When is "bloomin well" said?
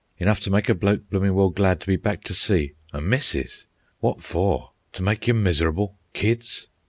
1.11-1.51